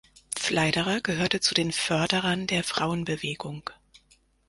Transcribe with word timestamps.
Pfleiderer 0.35 0.99
gehörte 0.99 1.41
zu 1.41 1.53
den 1.53 1.71
Förderern 1.71 2.47
der 2.47 2.63
Frauenbewegung. 2.63 3.69